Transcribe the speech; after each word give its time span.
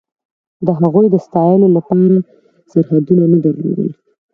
د 0.65 0.67
هغوی 0.79 1.05
د 1.09 1.15
ستایلو 1.25 1.67
لپاره 1.77 2.13
سرحدونه 2.71 3.23
نه 3.31 3.37
درلودل. 3.43 3.89